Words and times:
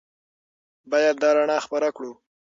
باید 0.91 1.15
دا 1.21 1.29
رڼا 1.37 1.57
خپره 1.65 1.87
کړو. 1.95 2.11